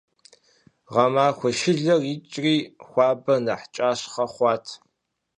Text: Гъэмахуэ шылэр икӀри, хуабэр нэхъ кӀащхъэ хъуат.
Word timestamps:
Гъэмахуэ 0.91 1.49
шылэр 1.59 2.01
икӀри, 2.13 2.55
хуабэр 2.87 3.39
нэхъ 3.45 3.67
кӀащхъэ 3.75 4.25
хъуат. 4.33 4.65